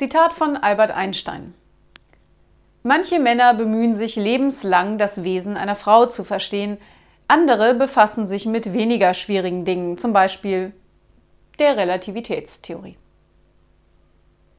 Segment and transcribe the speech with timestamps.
[0.00, 1.52] Zitat von Albert Einstein.
[2.82, 6.78] Manche Männer bemühen sich lebenslang, das Wesen einer Frau zu verstehen,
[7.28, 10.72] andere befassen sich mit weniger schwierigen Dingen, zum Beispiel
[11.58, 12.96] der Relativitätstheorie.